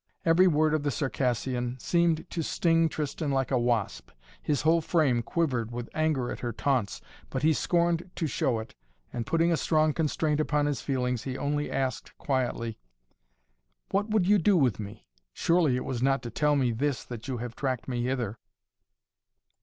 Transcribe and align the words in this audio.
Every 0.25 0.47
word 0.47 0.73
of 0.73 0.81
the 0.81 0.89
Circassian 0.89 1.77
seemed 1.77 2.27
to 2.31 2.41
sting 2.41 2.89
Tristan 2.89 3.29
like 3.29 3.51
a 3.51 3.59
wasp. 3.59 4.09
His 4.41 4.63
whole 4.63 4.81
frame 4.81 5.21
quivered 5.21 5.71
with 5.71 5.91
anger 5.93 6.31
at 6.31 6.39
her 6.39 6.51
taunts, 6.51 7.01
but 7.29 7.43
he 7.43 7.53
scorned 7.53 8.09
to 8.15 8.25
show 8.25 8.57
it, 8.57 8.73
and 9.13 9.27
putting 9.27 9.51
a 9.51 9.57
strong 9.57 9.93
constraint 9.93 10.39
upon 10.39 10.65
his 10.65 10.81
feelings 10.81 11.25
he 11.25 11.37
only 11.37 11.69
asked 11.69 12.17
quietly: 12.17 12.79
"What 13.91 14.09
would 14.09 14.25
you 14.25 14.57
with 14.57 14.79
me? 14.79 15.05
Surely 15.33 15.75
it 15.75 15.85
was 15.85 16.01
not 16.01 16.23
to 16.23 16.31
tell 16.31 16.55
me 16.55 16.71
this 16.71 17.03
that 17.03 17.27
you 17.27 17.37
have 17.37 17.55
tracked 17.55 17.87
me 17.87 18.03
hither." 18.05 18.39